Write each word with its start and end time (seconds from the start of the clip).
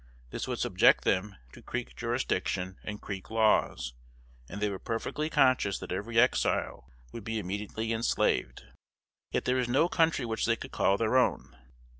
This 0.31 0.47
would 0.47 0.57
subject 0.57 1.03
them 1.03 1.35
to 1.53 1.61
Creek 1.61 1.95
jurisdiction 1.95 2.79
and 2.83 2.99
Creek 2.99 3.29
laws; 3.29 3.93
and 4.49 4.59
they 4.59 4.67
were 4.67 4.79
perfectly 4.79 5.29
conscious 5.29 5.77
that 5.77 5.91
every 5.91 6.19
Exile 6.19 6.89
would 7.11 7.23
be 7.23 7.37
immediately 7.37 7.93
enslaved. 7.93 8.63
Yet 9.29 9.45
there 9.45 9.57
was 9.57 9.69
no 9.69 9.87
country 9.87 10.25
which 10.25 10.47
they 10.47 10.55
could 10.55 10.71
call 10.71 10.97
their 10.97 11.17
own. 11.17 11.55